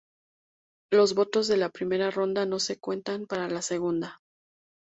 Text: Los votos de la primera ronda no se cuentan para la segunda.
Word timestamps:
Los 0.91 1.13
votos 1.13 1.47
de 1.47 1.57
la 1.57 1.69
primera 1.69 2.09
ronda 2.09 2.47
no 2.47 2.57
se 2.57 2.79
cuentan 2.79 3.27
para 3.27 3.47
la 3.47 3.61
segunda. 3.61 4.19